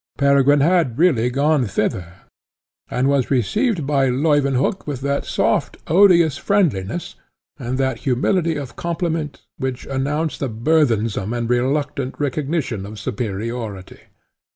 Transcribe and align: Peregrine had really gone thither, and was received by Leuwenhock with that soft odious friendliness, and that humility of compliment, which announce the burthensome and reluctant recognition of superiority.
Peregrine 0.17 0.61
had 0.61 0.97
really 0.97 1.29
gone 1.29 1.65
thither, 1.67 2.13
and 2.89 3.07
was 3.07 3.29
received 3.29 3.85
by 3.85 4.09
Leuwenhock 4.09 4.87
with 4.87 5.01
that 5.01 5.25
soft 5.25 5.77
odious 5.85 6.37
friendliness, 6.37 7.13
and 7.59 7.77
that 7.77 7.99
humility 7.99 8.55
of 8.55 8.75
compliment, 8.75 9.43
which 9.59 9.85
announce 9.85 10.39
the 10.39 10.49
burthensome 10.49 11.33
and 11.33 11.51
reluctant 11.51 12.15
recognition 12.19 12.83
of 12.83 12.97
superiority. 12.97 13.99